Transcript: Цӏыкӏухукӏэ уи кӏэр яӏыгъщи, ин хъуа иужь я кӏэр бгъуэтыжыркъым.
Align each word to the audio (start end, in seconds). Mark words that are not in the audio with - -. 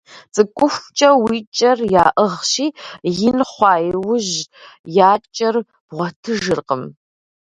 Цӏыкӏухукӏэ 0.33 1.09
уи 1.23 1.37
кӏэр 1.55 1.79
яӏыгъщи, 2.05 2.67
ин 3.27 3.37
хъуа 3.51 3.73
иужь 3.89 4.35
я 5.07 5.11
кӏэр 5.35 5.55
бгъуэтыжыркъым. 5.67 6.83